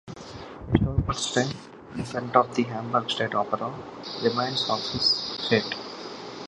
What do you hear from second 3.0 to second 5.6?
State Opera reminds of his